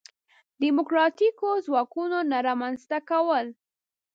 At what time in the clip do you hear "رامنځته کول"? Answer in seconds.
2.47-3.47